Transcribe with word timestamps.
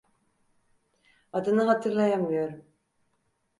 Adını 1.33 1.63
hatırlayamıyorum. 1.67 2.65